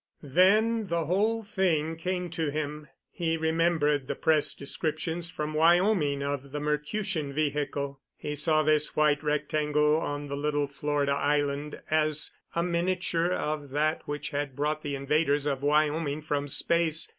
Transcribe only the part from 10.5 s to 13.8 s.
Florida island as a miniature of